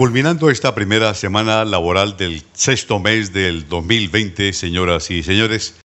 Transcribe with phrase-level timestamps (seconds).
[0.00, 5.78] Culminando esta primera semana laboral del sexto mes del 2020, señoras y señores,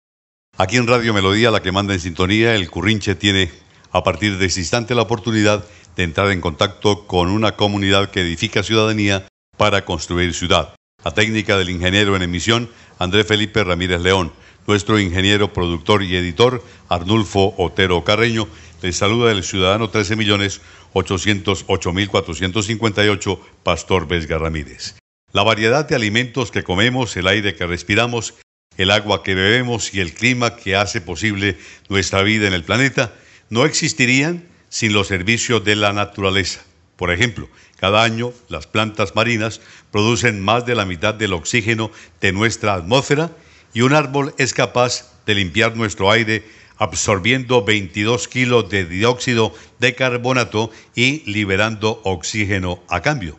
[0.57, 3.51] aquí en Radio Melodía, la que manda en sintonía, el Currinche tiene
[3.91, 5.65] a partir de este instante la oportunidad
[5.97, 10.77] de entrar en contacto con una comunidad que edifica ciudadanía para construir ciudad.
[11.05, 14.33] La técnica del ingeniero en emisión, Andrés Felipe Ramírez León.
[14.69, 18.47] Nuestro ingeniero, productor y editor, Arnulfo Otero Carreño,
[18.81, 20.61] les saluda el ciudadano 13 millones
[20.95, 24.95] 808.458, Pastor Vesga Ramírez.
[25.33, 28.35] La variedad de alimentos que comemos, el aire que respiramos,
[28.77, 31.57] el agua que bebemos y el clima que hace posible
[31.89, 33.15] nuestra vida en el planeta
[33.51, 36.63] no existirían sin los servicios de la naturaleza.
[36.97, 37.49] Por ejemplo,
[37.79, 43.31] cada año las plantas marinas producen más de la mitad del oxígeno de nuestra atmósfera
[43.73, 46.45] y un árbol es capaz de limpiar nuestro aire
[46.79, 53.39] absorbiendo 22 kilos de dióxido de carbonato y liberando oxígeno a cambio.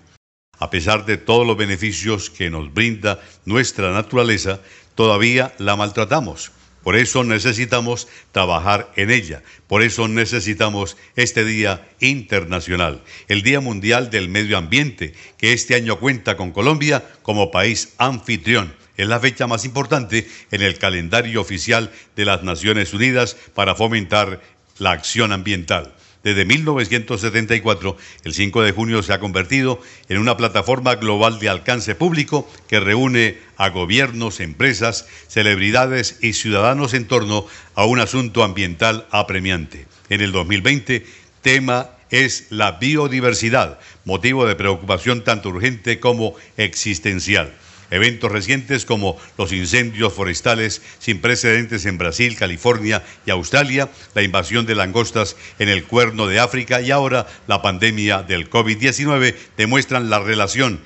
[0.60, 4.62] A pesar de todos los beneficios que nos brinda nuestra naturaleza,
[4.96, 6.52] todavía la maltratamos.
[6.82, 9.42] Por eso necesitamos trabajar en ella.
[9.68, 16.00] Por eso necesitamos este Día Internacional, el Día Mundial del Medio Ambiente, que este año
[16.00, 21.92] cuenta con Colombia como país anfitrión es la fecha más importante en el calendario oficial
[22.16, 24.42] de las Naciones Unidas para fomentar
[24.78, 25.94] la acción ambiental.
[26.26, 29.80] Desde 1974, el 5 de junio se ha convertido
[30.10, 36.96] en una plataforma global de alcance público que reúne a gobiernos, empresas, celebridades y ciudadanos
[36.96, 37.46] en torno
[37.76, 39.86] a un asunto ambiental apremiante.
[40.10, 41.06] En el 2020,
[41.44, 47.54] tema es la biodiversidad, motivo de preocupación tanto urgente como existencial.
[47.92, 54.66] Eventos recientes como los incendios forestales sin precedentes en Brasil, California y Australia, la invasión
[54.66, 60.20] de langostas en el cuerno de África y ahora la pandemia del COVID-19 demuestran la
[60.20, 60.82] relación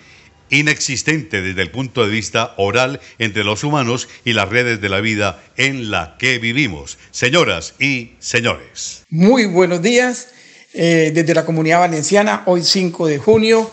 [0.49, 4.99] inexistente desde el punto de vista oral entre los humanos y las redes de la
[4.99, 6.97] vida en la que vivimos.
[7.11, 9.03] Señoras y señores.
[9.09, 10.29] Muy buenos días
[10.73, 13.71] eh, desde la comunidad valenciana, hoy 5 de junio.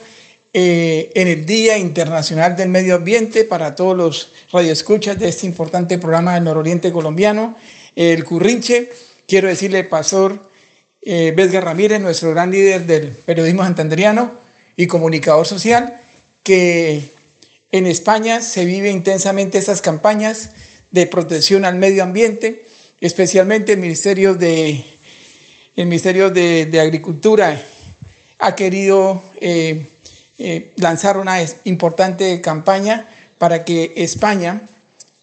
[0.59, 5.99] Eh, en el Día Internacional del Medio Ambiente para todos los radioescuchas de este importante
[5.99, 7.59] programa del nororiente colombiano,
[7.94, 8.91] el Currinche.
[9.28, 10.49] Quiero decirle, Pastor
[11.03, 14.33] eh, Vesga Ramírez, nuestro gran líder del periodismo santanderiano
[14.77, 16.00] y comunicador social,
[16.43, 17.03] que
[17.71, 20.53] en España se vive intensamente estas campañas
[20.91, 22.65] de protección al medio ambiente,
[23.03, 24.83] especialmente el Ministerio de,
[25.77, 27.62] el Ministerio de, Agricultura
[28.38, 29.23] ha querido...
[29.38, 29.88] Eh,
[30.38, 33.08] eh, lanzar una importante campaña
[33.38, 34.62] para que España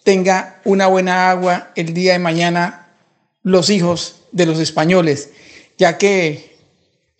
[0.02, 2.88] tenga una buena agua el día de mañana
[3.42, 5.30] los hijos de los españoles,
[5.78, 6.56] ya que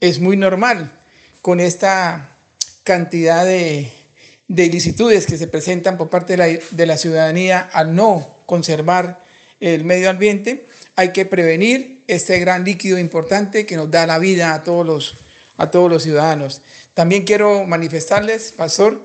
[0.00, 0.92] es muy normal
[1.40, 2.30] con esta
[2.82, 3.92] cantidad de,
[4.48, 9.22] de ilicitudes que se presentan por parte de la, de la ciudadanía al no conservar
[9.60, 10.66] el medio ambiente,
[10.96, 15.14] hay que prevenir este gran líquido importante que nos da la vida a todos los,
[15.56, 16.62] a todos los ciudadanos.
[16.94, 19.00] También quiero manifestarles, Pastor,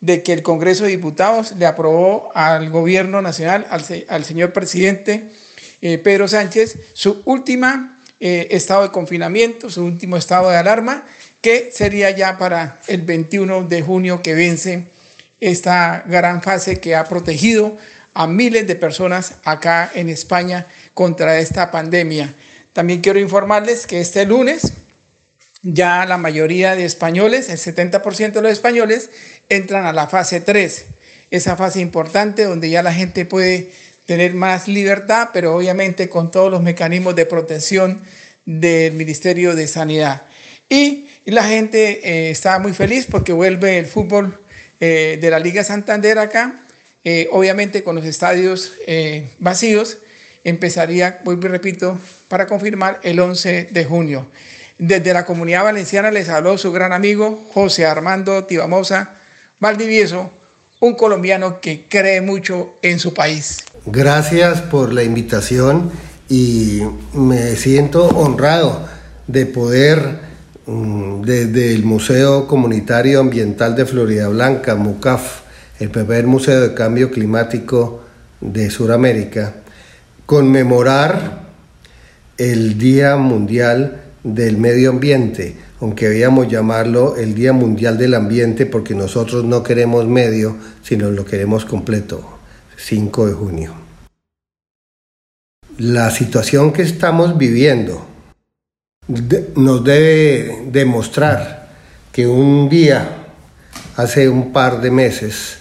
[0.00, 5.28] de que el Congreso de Diputados le aprobó al Gobierno Nacional, al, señor presidente
[5.82, 11.04] eh, Pedro Sánchez, su última eh, estado de confinamiento, su último estado de alarma,
[11.40, 14.86] que sería ya para el 21 de junio que vence
[15.40, 17.76] esta gran fase que ha protegido
[18.12, 22.34] a miles de personas acá en España contra esta pandemia.
[22.72, 24.74] También quiero informarles que este lunes
[25.62, 29.10] ya la mayoría de españoles, el 70% de los españoles,
[29.48, 30.84] entran a la fase 3,
[31.30, 33.72] esa fase importante donde ya la gente puede
[34.06, 38.02] tener más libertad, pero obviamente con todos los mecanismos de protección
[38.44, 40.22] del Ministerio de Sanidad.
[40.68, 44.40] Y la gente eh, está muy feliz porque vuelve el fútbol
[44.80, 46.60] eh, de la Liga Santander acá,
[47.04, 48.72] eh, obviamente con los estadios
[49.38, 49.98] vacíos,
[50.42, 51.98] empezaría, vuelvo y repito,
[52.28, 54.30] para confirmar, el 11 de junio.
[54.82, 59.10] Desde la comunidad valenciana les habló su gran amigo José Armando Tibamosa
[59.58, 60.30] Valdivieso,
[60.80, 63.58] un colombiano que cree mucho en su país.
[63.84, 65.92] Gracias por la invitación
[66.30, 66.80] y
[67.12, 68.88] me siento honrado
[69.26, 70.20] de poder
[70.64, 75.40] mm, desde el Museo Comunitario Ambiental de Florida Blanca, MUCAF,
[75.78, 78.02] el primer museo de cambio climático
[78.40, 79.56] de Sudamérica,
[80.24, 81.50] conmemorar
[82.38, 88.94] el Día Mundial del Medio Ambiente, aunque debíamos llamarlo el Día Mundial del Ambiente porque
[88.94, 92.38] nosotros no queremos medio, sino lo queremos completo,
[92.76, 93.74] 5 de junio.
[95.78, 98.06] La situación que estamos viviendo
[99.56, 101.70] nos debe demostrar
[102.12, 103.28] que un día,
[103.96, 105.58] hace un par de meses,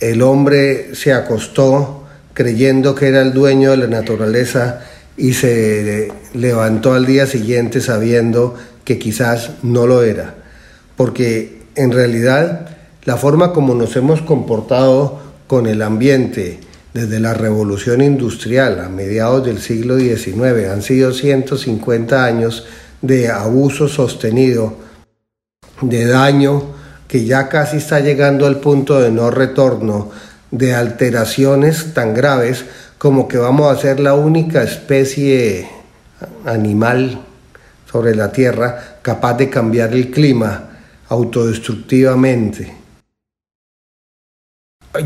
[0.00, 4.84] el hombre se acostó creyendo que era el dueño de la naturaleza
[5.16, 8.54] y se levantó al día siguiente sabiendo
[8.84, 10.34] que quizás no lo era.
[10.96, 12.68] Porque en realidad
[13.04, 16.60] la forma como nos hemos comportado con el ambiente
[16.92, 22.64] desde la revolución industrial a mediados del siglo XIX han sido 150 años
[23.02, 24.78] de abuso sostenido,
[25.82, 26.74] de daño
[27.06, 30.10] que ya casi está llegando al punto de no retorno,
[30.50, 32.64] de alteraciones tan graves
[32.98, 35.68] como que vamos a ser la única especie
[36.44, 37.20] animal
[37.90, 40.70] sobre la Tierra capaz de cambiar el clima
[41.08, 42.74] autodestructivamente.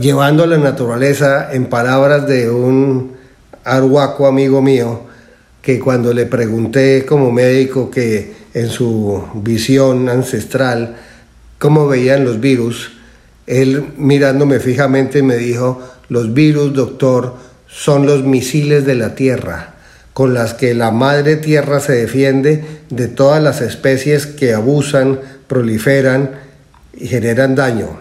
[0.00, 3.16] Llevando a la naturaleza, en palabras de un
[3.64, 5.02] arhuaco amigo mío,
[5.60, 10.96] que cuando le pregunté como médico que en su visión ancestral
[11.58, 12.92] cómo veían los virus,
[13.46, 17.34] él mirándome fijamente me dijo, los virus, doctor,
[17.70, 19.74] son los misiles de la Tierra,
[20.12, 26.32] con las que la madre Tierra se defiende de todas las especies que abusan, proliferan
[26.94, 28.00] y generan daño.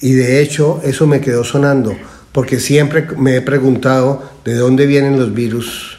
[0.00, 1.96] Y de hecho eso me quedó sonando,
[2.32, 5.98] porque siempre me he preguntado de dónde vienen los virus,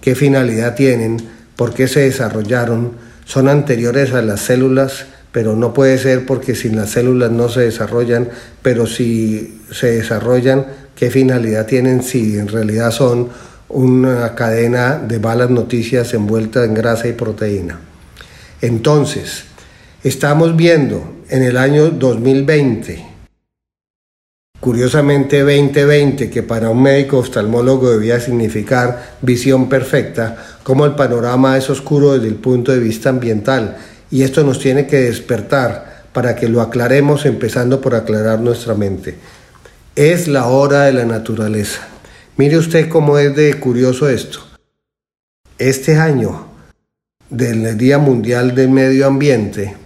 [0.00, 1.18] qué finalidad tienen,
[1.56, 2.92] por qué se desarrollaron,
[3.24, 7.60] son anteriores a las células, pero no puede ser porque sin las células no se
[7.60, 8.28] desarrollan,
[8.62, 10.66] pero si se desarrollan
[10.96, 13.28] qué finalidad tienen si en realidad son
[13.68, 17.80] una cadena de malas noticias envuelta en grasa y proteína.
[18.60, 19.44] Entonces,
[20.02, 23.04] estamos viendo en el año 2020,
[24.60, 31.68] curiosamente 2020, que para un médico oftalmólogo debía significar visión perfecta, como el panorama es
[31.68, 33.76] oscuro desde el punto de vista ambiental,
[34.10, 39.16] y esto nos tiene que despertar para que lo aclaremos empezando por aclarar nuestra mente.
[39.96, 41.86] Es la hora de la naturaleza.
[42.36, 44.40] Mire usted cómo es de curioso esto.
[45.56, 46.48] Este año
[47.30, 49.76] del Día Mundial del Medio Ambiente,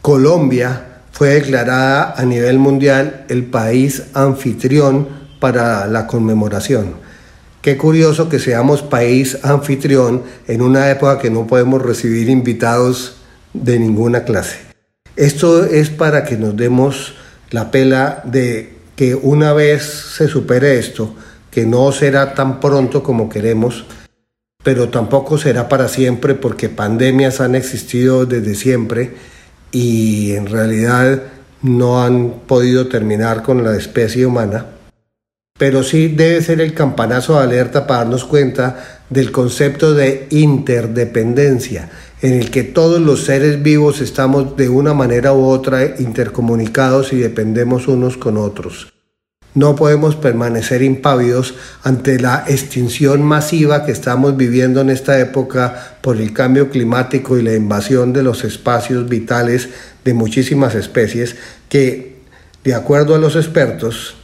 [0.00, 5.06] Colombia fue declarada a nivel mundial el país anfitrión
[5.40, 6.94] para la conmemoración.
[7.60, 13.16] Qué curioso que seamos país anfitrión en una época que no podemos recibir invitados
[13.52, 14.56] de ninguna clase.
[15.16, 17.12] Esto es para que nos demos
[17.50, 21.12] la pela de que una vez se supere esto,
[21.50, 23.84] que no será tan pronto como queremos,
[24.62, 29.10] pero tampoco será para siempre porque pandemias han existido desde siempre
[29.72, 31.20] y en realidad
[31.62, 34.66] no han podido terminar con la especie humana.
[35.58, 41.90] Pero sí debe ser el campanazo de alerta para darnos cuenta del concepto de interdependencia,
[42.20, 47.16] en el que todos los seres vivos estamos de una manera u otra intercomunicados y
[47.16, 48.91] dependemos unos con otros.
[49.54, 56.16] No podemos permanecer impávidos ante la extinción masiva que estamos viviendo en esta época por
[56.16, 59.68] el cambio climático y la invasión de los espacios vitales
[60.04, 61.36] de muchísimas especies
[61.68, 62.16] que,
[62.64, 64.14] de acuerdo a los expertos,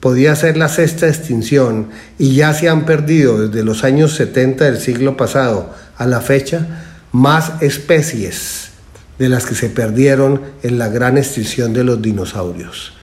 [0.00, 4.78] podía ser la sexta extinción y ya se han perdido desde los años 70 del
[4.78, 8.70] siglo pasado a la fecha más especies
[9.18, 12.94] de las que se perdieron en la gran extinción de los dinosaurios.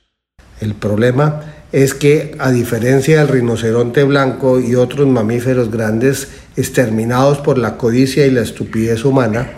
[0.61, 1.41] El problema
[1.75, 8.25] es que, a diferencia del rinoceronte blanco y otros mamíferos grandes exterminados por la codicia
[8.25, 9.49] y la estupidez humana,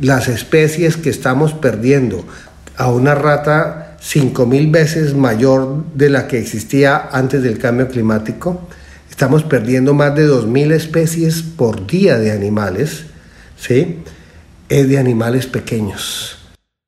[0.00, 2.24] las especies que estamos perdiendo
[2.76, 8.66] a una rata 5.000 veces mayor de la que existía antes del cambio climático,
[9.08, 13.04] estamos perdiendo más de 2.000 especies por día de animales,
[13.56, 14.00] ¿sí?
[14.68, 16.38] Es de animales pequeños.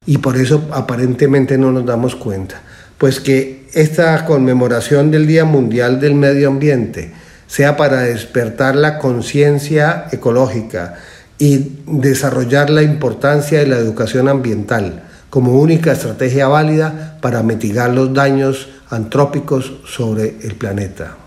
[0.04, 2.60] Y por eso aparentemente no nos damos cuenta.
[3.04, 7.12] Pues que esta conmemoración del Día Mundial del Medio Ambiente
[7.46, 10.94] sea para despertar la conciencia ecológica
[11.38, 18.14] y desarrollar la importancia de la educación ambiental como única estrategia válida para mitigar los
[18.14, 21.18] daños antrópicos sobre el planeta.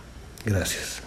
[0.45, 1.03] Gracias.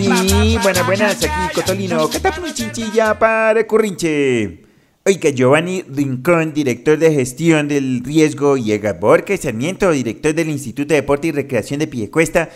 [0.00, 4.62] Sí, buenas, buenas, aquí Cotolino, catapum chinchilla para Currinche.
[5.04, 10.88] Oiga, Giovanni Rincón, director de gestión del riesgo, y Edgar Borges Sarmiento, director del Instituto
[10.88, 12.48] de Deporte y Recreación de Piedecuesta,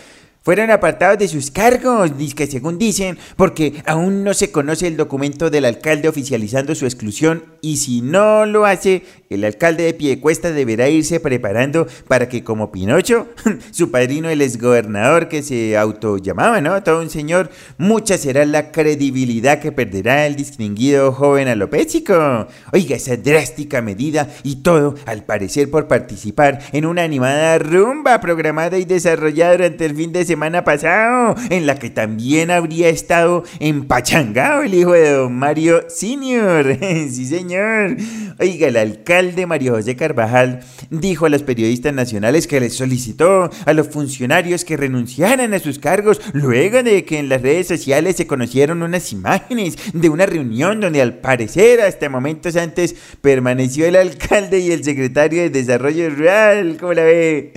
[0.45, 5.49] fueron apartados de sus cargos, que según dicen, porque aún no se conoce el documento
[5.49, 10.87] del alcalde oficializando su exclusión y si no lo hace, el alcalde de Piedecuesta deberá
[10.87, 13.27] irse preparando para que como Pinocho,
[13.71, 16.83] su padrino el exgobernador que se autollamaba, ¿no?
[16.83, 17.49] Todo un señor,
[17.79, 22.47] mucha será la credibilidad que perderá el distinguido joven alopécico.
[22.71, 28.77] Oiga, esa drástica medida y todo, al parecer por participar en una animada rumba programada
[28.77, 33.45] y desarrollada durante el fin de semana semana pasado, en la que también habría estado
[33.61, 36.77] empachangado el hijo de don Mario Senior.
[37.09, 37.95] sí, señor.
[38.37, 43.71] Oiga, el alcalde Mario José Carvajal dijo a los periodistas nacionales que les solicitó a
[43.71, 48.27] los funcionarios que renunciaran a sus cargos luego de que en las redes sociales se
[48.27, 54.59] conocieron unas imágenes de una reunión donde al parecer hasta momentos antes permaneció el alcalde
[54.59, 56.75] y el secretario de Desarrollo Rural.
[56.77, 57.53] ¿Cómo la ve?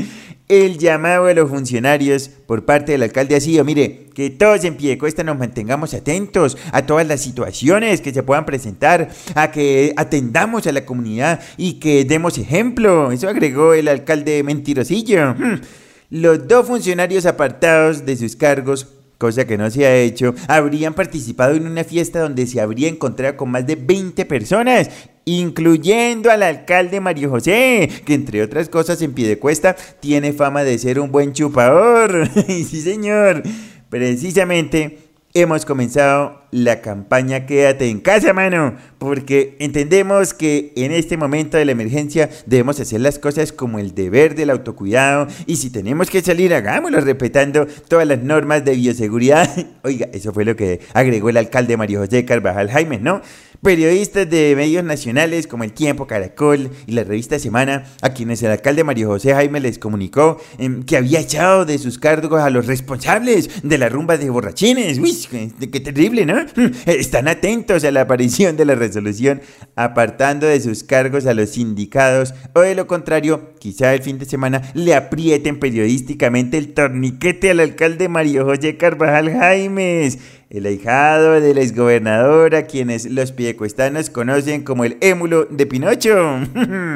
[0.49, 4.79] El llamado a los funcionarios por parte del alcalde ha sido, mire, que todos en
[4.79, 9.51] pie de cuesta nos mantengamos atentos a todas las situaciones que se puedan presentar, a
[9.51, 13.13] que atendamos a la comunidad y que demos ejemplo.
[13.13, 15.35] Eso agregó el alcalde mentirosillo.
[15.35, 15.61] Hmm.
[16.09, 18.89] Los dos funcionarios apartados de sus cargos
[19.19, 23.37] cosa que no se ha hecho, habrían participado en una fiesta donde se habría encontrado
[23.37, 24.91] con más de 20 personas,
[25.25, 31.01] incluyendo al alcalde Mario José, que entre otras cosas en Piedecuesta tiene fama de ser
[31.01, 32.29] un buen chupador.
[32.47, 33.43] sí, señor.
[33.91, 35.08] Precisamente
[35.41, 41.65] hemos comenzado la campaña Quédate en casa, mano, porque entendemos que en este momento de
[41.65, 46.23] la emergencia debemos hacer las cosas como el deber del autocuidado y si tenemos que
[46.23, 49.49] salir, hagámoslo respetando todas las normas de bioseguridad.
[49.83, 53.21] Oiga, eso fue lo que agregó el alcalde Mario José Carvajal Jaime, ¿no?
[53.63, 58.53] Periodistas de medios nacionales como El Tiempo, Caracol y la revista Semana, a quienes el
[58.53, 62.67] alcalde Mario José Jaime les comunicó em, que había echado de sus cargos a los
[62.67, 65.01] responsables de la rumba de borrachines.
[65.01, 65.13] Uy,
[65.59, 66.37] qué, terrible, ¿no?
[66.87, 69.43] Están atentos a la aparición de la resolución,
[69.75, 74.25] apartando de sus cargos a los sindicados, o de lo contrario, quizá el fin de
[74.25, 80.19] semana le aprieten periodísticamente el torniquete al alcalde Mario José Carvajal Jaimes
[80.51, 86.41] el ahijado del exgobernador a quienes los piedecuestanos conocen como el émulo de Pinocho.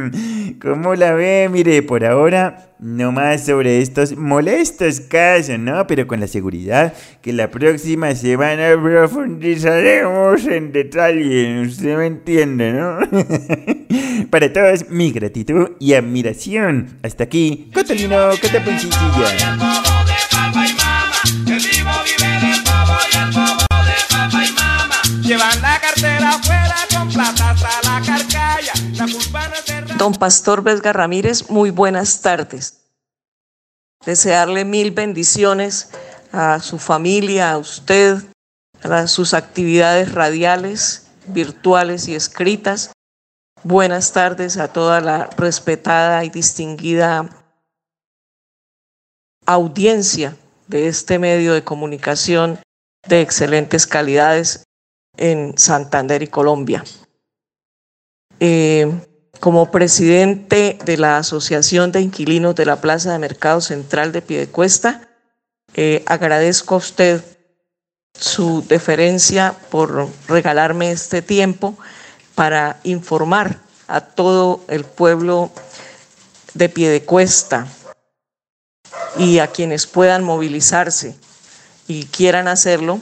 [0.60, 1.48] ¿Cómo la ve?
[1.52, 5.86] Mire, por ahora no más sobre estos molestos casos, ¿no?
[5.86, 12.98] Pero con la seguridad que la próxima semana profundizaremos en detalle, usted me entiende, ¿no?
[14.30, 16.98] Para todos, mi gratitud y admiración.
[17.02, 19.58] Hasta aquí, Cotolino Catapunchinchilla.
[30.02, 32.80] Don Pastor Vesga Ramírez, muy buenas tardes.
[34.04, 35.90] Desearle mil bendiciones
[36.32, 38.16] a su familia, a usted,
[38.82, 42.90] a sus actividades radiales, virtuales y escritas.
[43.62, 47.28] Buenas tardes a toda la respetada y distinguida
[49.46, 52.58] audiencia de este medio de comunicación
[53.06, 54.64] de excelentes calidades
[55.16, 56.82] en Santander y Colombia.
[58.40, 58.90] Eh,
[59.42, 65.08] como presidente de la Asociación de Inquilinos de la Plaza de Mercado Central de Piedecuesta,
[65.74, 67.24] eh, agradezco a usted
[68.14, 71.76] su deferencia por regalarme este tiempo
[72.36, 73.58] para informar
[73.88, 75.50] a todo el pueblo
[76.54, 77.66] de Piedecuesta
[79.18, 81.16] y a quienes puedan movilizarse
[81.88, 83.00] y quieran hacerlo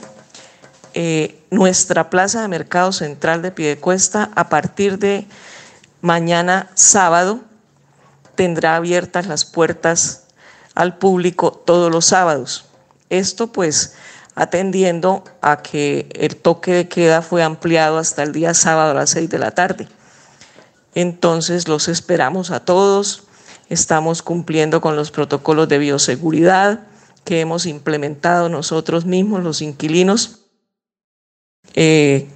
[0.95, 5.27] eh, nuestra plaza de mercado central de Piedecuesta a partir de
[6.01, 7.41] mañana sábado
[8.35, 10.25] tendrá abiertas las puertas
[10.75, 12.65] al público todos los sábados.
[13.09, 13.95] Esto pues
[14.35, 19.11] atendiendo a que el toque de queda fue ampliado hasta el día sábado a las
[19.11, 19.87] seis de la tarde.
[20.95, 23.23] Entonces los esperamos a todos,
[23.69, 26.81] estamos cumpliendo con los protocolos de bioseguridad
[27.23, 30.41] que hemos implementado nosotros mismos, los inquilinos
[31.73, 32.27] eh,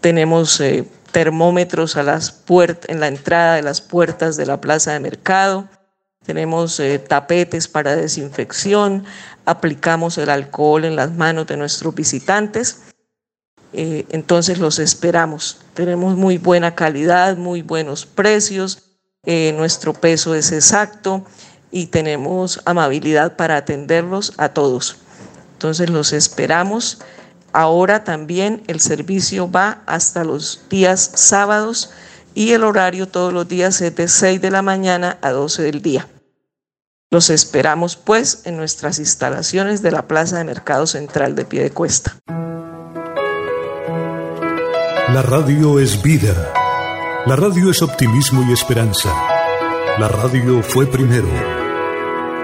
[0.00, 2.42] tenemos eh, termómetros a las
[2.88, 5.68] en la entrada de las puertas de la plaza de mercado.
[6.24, 9.04] Tenemos eh, tapetes para desinfección.
[9.44, 12.82] Aplicamos el alcohol en las manos de nuestros visitantes.
[13.72, 15.58] entonces los esperamos.
[15.74, 18.82] Tenemos muy buena calidad, muy buenos precios.
[19.24, 21.24] nuestro peso es exacto
[21.70, 24.96] y tenemos amabilidad para atenderlos a todos.
[25.54, 26.98] Entonces los esperamos.
[27.52, 31.90] Ahora también el servicio va hasta los días sábados
[32.34, 35.82] y el horario todos los días es de 6 de la mañana a 12 del
[35.82, 36.08] día.
[37.10, 42.16] Los esperamos pues en nuestras instalaciones de la Plaza de Mercado Central de Piedecuesta.
[45.08, 46.52] La radio es vida.
[47.24, 49.08] La radio es optimismo y esperanza.
[49.98, 51.67] La radio fue primero.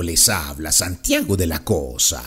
[0.00, 2.22] Les habla Santiago de la Cosa.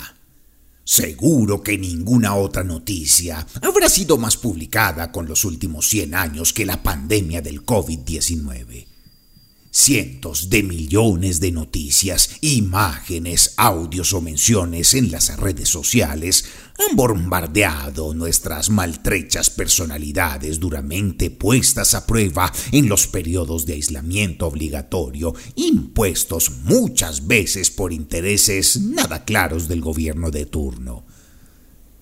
[0.83, 6.65] Seguro que ninguna otra noticia habrá sido más publicada con los últimos 100 años que
[6.65, 8.87] la pandemia del COVID-19.
[9.71, 16.45] Cientos de millones de noticias, imágenes, audios o menciones en las redes sociales
[16.79, 25.33] han bombardeado nuestras maltrechas personalidades duramente puestas a prueba en los periodos de aislamiento obligatorio,
[25.55, 31.05] impuestos muchas veces por intereses nada claros del gobierno de turno.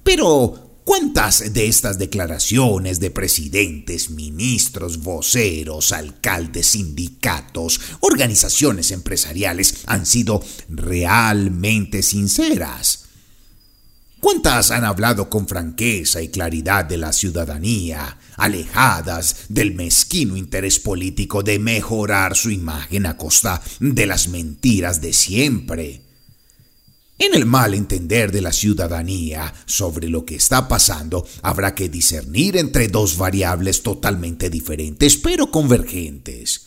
[0.03, 10.43] Pero, ¿Cuántas de estas declaraciones de presidentes, ministros, voceros, alcaldes, sindicatos, organizaciones empresariales han sido
[10.69, 13.10] realmente sinceras?
[14.21, 21.41] ¿Cuántas han hablado con franqueza y claridad de la ciudadanía, alejadas del mezquino interés político
[21.41, 26.01] de mejorar su imagen a costa de las mentiras de siempre?
[27.17, 32.57] En el mal entender de la ciudadanía sobre lo que está pasando, habrá que discernir
[32.57, 36.60] entre dos variables totalmente diferentes pero convergentes.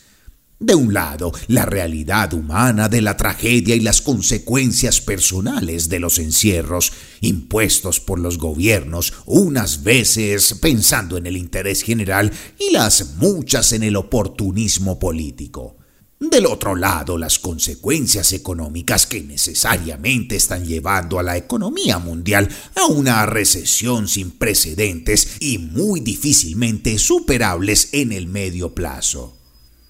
[0.65, 6.17] De un lado, la realidad humana de la tragedia y las consecuencias personales de los
[6.17, 13.73] encierros impuestos por los gobiernos, unas veces pensando en el interés general y las muchas
[13.73, 15.77] en el oportunismo político.
[16.19, 22.87] Del otro lado, las consecuencias económicas que necesariamente están llevando a la economía mundial a
[22.87, 29.34] una recesión sin precedentes y muy difícilmente superables en el medio plazo.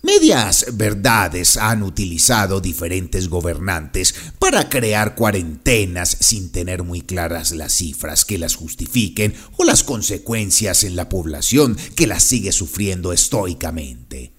[0.05, 8.23] Medias verdades han utilizado diferentes gobernantes para crear cuarentenas sin tener muy claras las cifras
[8.23, 14.34] que las justifiquen o las consecuencias en la población que las sigue sufriendo estoicamente.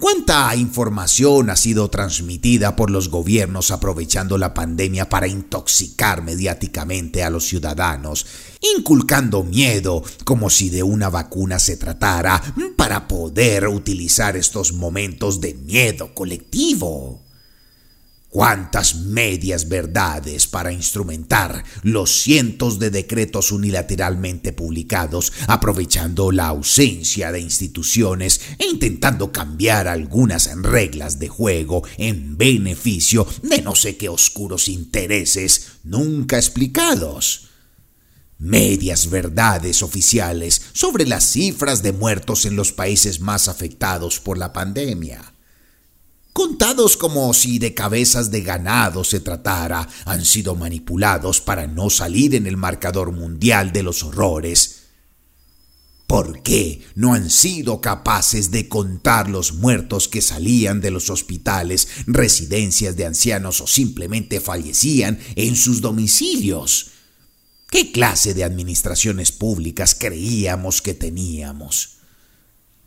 [0.00, 7.30] ¿Cuánta información ha sido transmitida por los gobiernos aprovechando la pandemia para intoxicar mediáticamente a
[7.30, 8.24] los ciudadanos,
[8.76, 12.40] inculcando miedo como si de una vacuna se tratara
[12.76, 17.27] para poder utilizar estos momentos de miedo colectivo?
[18.30, 27.40] Cuántas medias verdades para instrumentar los cientos de decretos unilateralmente publicados, aprovechando la ausencia de
[27.40, 34.68] instituciones e intentando cambiar algunas reglas de juego en beneficio de no sé qué oscuros
[34.68, 37.48] intereses nunca explicados.
[38.38, 44.52] Medias verdades oficiales sobre las cifras de muertos en los países más afectados por la
[44.52, 45.34] pandemia
[46.32, 52.34] contados como si de cabezas de ganado se tratara, han sido manipulados para no salir
[52.34, 54.78] en el marcador mundial de los horrores.
[56.08, 61.86] ¿Por qué no han sido capaces de contar los muertos que salían de los hospitales,
[62.06, 66.92] residencias de ancianos o simplemente fallecían en sus domicilios?
[67.70, 71.97] ¿Qué clase de administraciones públicas creíamos que teníamos?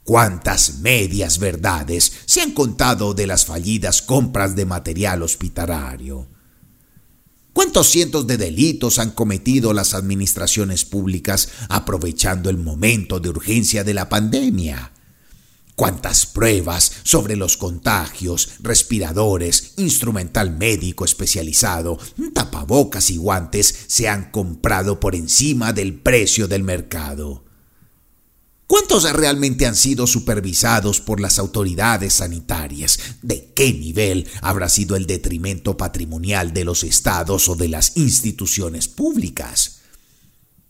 [0.03, 6.27] ¿Cuántas medias verdades se han contado de las fallidas compras de material hospitalario?
[7.53, 13.93] ¿Cuántos cientos de delitos han cometido las administraciones públicas aprovechando el momento de urgencia de
[13.93, 14.91] la pandemia?
[15.75, 21.99] ¿Cuántas pruebas sobre los contagios, respiradores, instrumental médico especializado,
[22.33, 27.50] tapabocas y guantes se han comprado por encima del precio del mercado?
[28.71, 33.17] ¿Cuántos realmente han sido supervisados por las autoridades sanitarias?
[33.21, 38.87] ¿De qué nivel habrá sido el detrimento patrimonial de los estados o de las instituciones
[38.87, 39.81] públicas?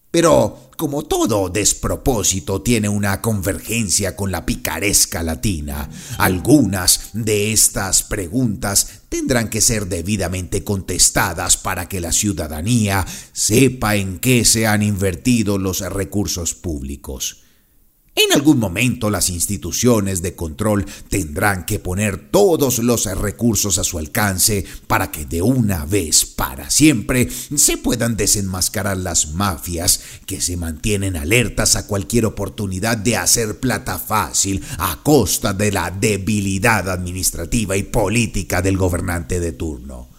[0.10, 5.88] Pero, como todo despropósito tiene una convergencia con la picaresca latina,
[6.18, 14.18] algunas de estas preguntas tendrán que ser debidamente contestadas para que la ciudadanía sepa en
[14.18, 17.42] qué se han invertido los recursos públicos.
[18.13, 23.97] En algún momento las instituciones de control tendrán que poner todos los recursos a su
[24.00, 30.58] alcance para que de una vez para siempre se puedan desenmascarar las mafias que se
[30.58, 37.78] mantienen alertas a cualquier oportunidad de hacer plata fácil a costa de la debilidad administrativa
[37.78, 40.11] y política del gobernante de turno.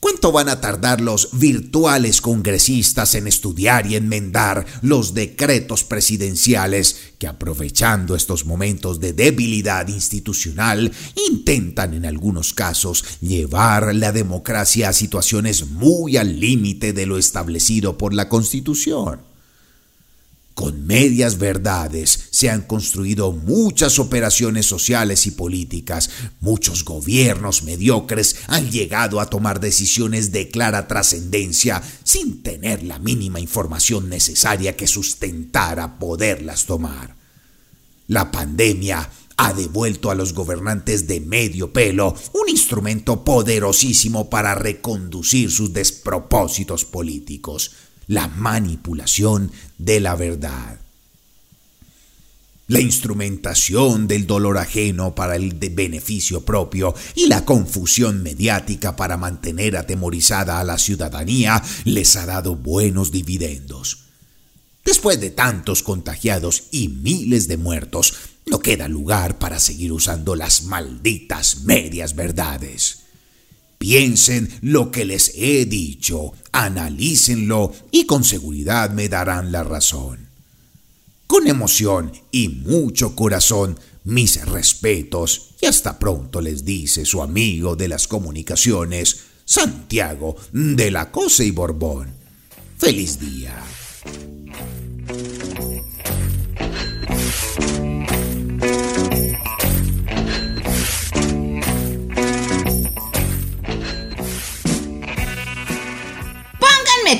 [0.00, 7.26] ¿Cuánto van a tardar los virtuales congresistas en estudiar y enmendar los decretos presidenciales que
[7.26, 10.92] aprovechando estos momentos de debilidad institucional
[11.28, 17.98] intentan en algunos casos llevar la democracia a situaciones muy al límite de lo establecido
[17.98, 19.27] por la Constitución?
[20.58, 26.10] Con medias verdades se han construido muchas operaciones sociales y políticas.
[26.40, 33.38] Muchos gobiernos mediocres han llegado a tomar decisiones de clara trascendencia sin tener la mínima
[33.38, 37.14] información necesaria que sustentara poderlas tomar.
[38.08, 45.52] La pandemia ha devuelto a los gobernantes de medio pelo un instrumento poderosísimo para reconducir
[45.52, 47.70] sus despropósitos políticos
[48.08, 50.80] la manipulación de la verdad.
[52.66, 59.76] La instrumentación del dolor ajeno para el beneficio propio y la confusión mediática para mantener
[59.76, 64.04] atemorizada a la ciudadanía les ha dado buenos dividendos.
[64.84, 68.14] Después de tantos contagiados y miles de muertos,
[68.46, 73.07] no queda lugar para seguir usando las malditas medias verdades.
[73.78, 80.28] Piensen lo que les he dicho, analícenlo y con seguridad me darán la razón.
[81.28, 87.88] Con emoción y mucho corazón, mis respetos y hasta pronto les dice su amigo de
[87.88, 92.12] las comunicaciones, Santiago de la Cosa y Borbón.
[92.78, 93.54] Feliz día.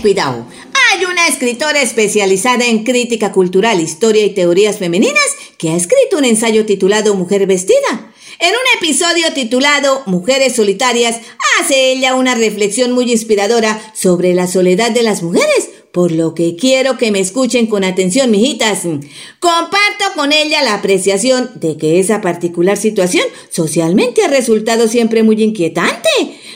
[0.08, 6.24] Hay una escritora especializada en crítica cultural, historia y teorías femeninas que ha escrito un
[6.24, 8.10] ensayo titulado Mujer Vestida.
[8.38, 11.20] En un episodio titulado Mujeres Solitarias,
[11.60, 15.68] hace ella una reflexión muy inspiradora sobre la soledad de las mujeres,
[15.98, 18.82] por lo que quiero que me escuchen con atención, mijitas.
[19.40, 25.42] Comparto con ella la apreciación de que esa particular situación socialmente ha resultado siempre muy
[25.42, 26.08] inquietante.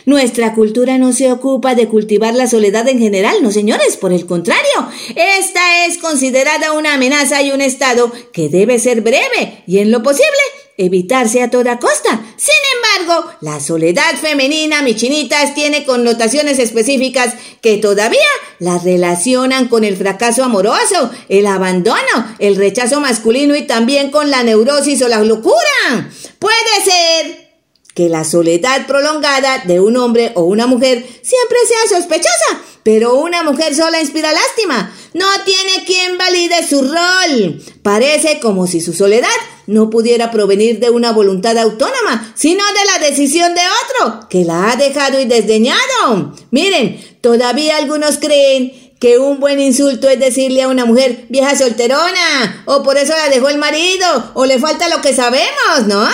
[0.06, 4.26] Nuestra cultura no se ocupa de cultivar la soledad en general, no señores, por el
[4.26, 9.90] contrario, esta es considerada una amenaza y un estado que debe ser breve y en
[9.90, 10.38] lo posible
[10.76, 12.20] evitarse a toda costa.
[12.36, 18.20] Sin embargo, la soledad femenina, mi chinitas, tiene connotaciones específicas que todavía
[18.58, 24.42] la relacionan con el fracaso amoroso, el abandono, el rechazo masculino y también con la
[24.42, 26.10] neurosis o la locura.
[26.38, 27.52] Puede ser
[27.94, 33.42] que la soledad prolongada de un hombre o una mujer siempre sea sospechosa, pero una
[33.42, 34.92] mujer sola inspira lástima.
[35.14, 37.62] No tiene quien valide su rol.
[37.82, 39.28] Parece como si su soledad
[39.66, 44.72] no pudiera provenir de una voluntad autónoma, sino de la decisión de otro, que la
[44.72, 46.34] ha dejado y desdeñado.
[46.50, 52.62] Miren, todavía algunos creen que un buen insulto es decirle a una mujer vieja solterona,
[52.66, 56.08] o por eso la dejó el marido, o le falta lo que sabemos, ¿no?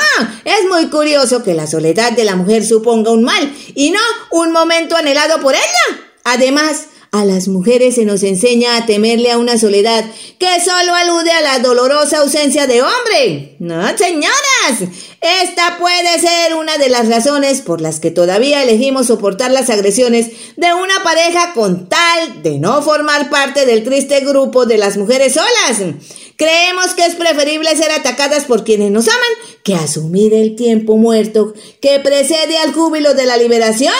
[0.44, 4.00] Es muy curioso que la soledad de la mujer suponga un mal y no
[4.30, 6.07] un momento anhelado por ella.
[6.30, 10.04] Además, a las mujeres se nos enseña a temerle a una soledad
[10.38, 13.56] que solo alude a la dolorosa ausencia de hombre.
[13.60, 14.90] No, señoras,
[15.22, 20.28] esta puede ser una de las razones por las que todavía elegimos soportar las agresiones
[20.56, 25.32] de una pareja con tal de no formar parte del triste grupo de las mujeres
[25.32, 25.94] solas.
[26.38, 29.20] Creemos que es preferible ser atacadas por quienes nos aman
[29.64, 33.92] que asumir el tiempo muerto que precede al júbilo de la liberación.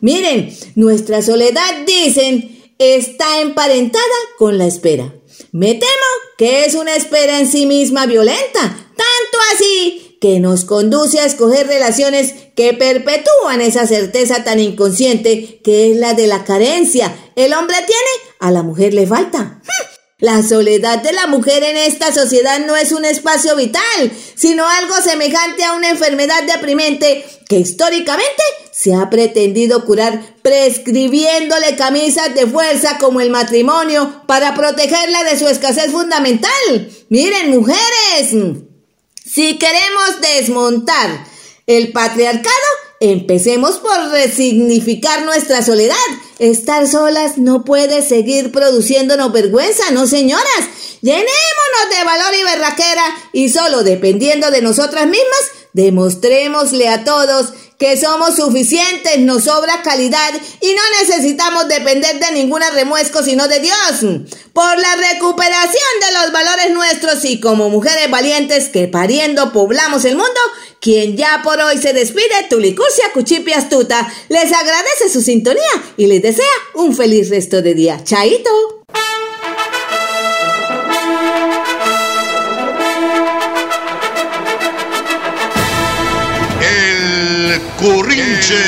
[0.00, 4.02] Miren, nuestra soledad, dicen, está emparentada
[4.38, 5.14] con la espera.
[5.52, 11.20] Me temo que es una espera en sí misma violenta, tanto así que nos conduce
[11.20, 17.14] a escoger relaciones que perpetúan esa certeza tan inconsciente que es la de la carencia.
[17.36, 19.62] El hombre tiene, a la mujer le falta.
[20.24, 24.94] La soledad de la mujer en esta sociedad no es un espacio vital, sino algo
[25.02, 32.96] semejante a una enfermedad deprimente que históricamente se ha pretendido curar prescribiéndole camisas de fuerza
[32.96, 36.88] como el matrimonio para protegerla de su escasez fundamental.
[37.10, 38.30] Miren, mujeres,
[39.26, 41.26] si queremos desmontar
[41.66, 42.66] el patriarcado,
[43.00, 45.96] empecemos por resignificar nuestra soledad.
[46.38, 50.68] Estar solas no puede seguir produciéndonos vergüenza, no señoras.
[51.00, 58.00] Llenémonos de valor y berraquera y solo dependiendo de nosotras mismas, demostrémosle a todos que
[58.00, 64.22] somos suficientes, nos sobra calidad y no necesitamos depender de ninguna remuesco sino de Dios.
[64.52, 70.16] Por la recuperación de los valores nuestros y como mujeres valientes que pariendo poblamos el
[70.16, 70.40] mundo,
[70.84, 75.62] quien ya por hoy se despide, Tulicurcia Cuchipi Astuta, les agradece su sintonía
[75.96, 76.44] y les desea
[76.74, 78.04] un feliz resto de día.
[78.04, 78.50] Chaito.
[87.78, 88.62] Currinche.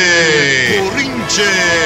[0.79, 1.86] Currinche.